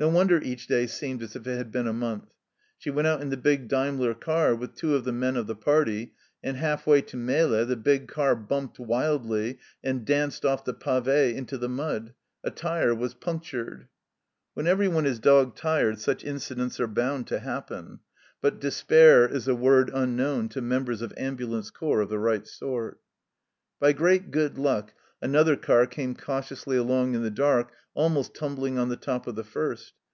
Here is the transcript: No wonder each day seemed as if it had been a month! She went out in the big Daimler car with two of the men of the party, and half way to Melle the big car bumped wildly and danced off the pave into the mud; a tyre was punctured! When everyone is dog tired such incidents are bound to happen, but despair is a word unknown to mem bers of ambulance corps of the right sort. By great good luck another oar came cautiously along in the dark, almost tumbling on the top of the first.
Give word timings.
No 0.00 0.08
wonder 0.08 0.40
each 0.40 0.66
day 0.66 0.86
seemed 0.86 1.22
as 1.22 1.36
if 1.36 1.46
it 1.46 1.58
had 1.58 1.70
been 1.70 1.86
a 1.86 1.92
month! 1.92 2.32
She 2.78 2.88
went 2.88 3.06
out 3.06 3.20
in 3.20 3.28
the 3.28 3.36
big 3.36 3.68
Daimler 3.68 4.14
car 4.14 4.54
with 4.54 4.74
two 4.74 4.94
of 4.94 5.04
the 5.04 5.12
men 5.12 5.36
of 5.36 5.46
the 5.46 5.54
party, 5.54 6.14
and 6.42 6.56
half 6.56 6.86
way 6.86 7.02
to 7.02 7.18
Melle 7.18 7.66
the 7.66 7.76
big 7.76 8.08
car 8.08 8.34
bumped 8.34 8.78
wildly 8.78 9.58
and 9.84 10.06
danced 10.06 10.46
off 10.46 10.64
the 10.64 10.72
pave 10.72 11.06
into 11.36 11.58
the 11.58 11.68
mud; 11.68 12.14
a 12.42 12.50
tyre 12.50 12.94
was 12.94 13.12
punctured! 13.12 13.88
When 14.54 14.66
everyone 14.66 15.04
is 15.04 15.18
dog 15.18 15.54
tired 15.54 15.98
such 15.98 16.24
incidents 16.24 16.80
are 16.80 16.86
bound 16.86 17.26
to 17.26 17.40
happen, 17.40 18.00
but 18.40 18.58
despair 18.58 19.28
is 19.28 19.48
a 19.48 19.54
word 19.54 19.90
unknown 19.92 20.48
to 20.48 20.62
mem 20.62 20.86
bers 20.86 21.02
of 21.02 21.12
ambulance 21.18 21.68
corps 21.68 22.00
of 22.00 22.08
the 22.08 22.18
right 22.18 22.46
sort. 22.46 23.02
By 23.78 23.92
great 23.92 24.30
good 24.30 24.56
luck 24.56 24.94
another 25.22 25.54
oar 25.68 25.84
came 25.86 26.14
cautiously 26.14 26.78
along 26.78 27.14
in 27.14 27.22
the 27.22 27.30
dark, 27.32 27.70
almost 27.92 28.32
tumbling 28.32 28.78
on 28.78 28.88
the 28.88 28.96
top 28.96 29.26
of 29.26 29.34
the 29.34 29.44
first. 29.44 29.92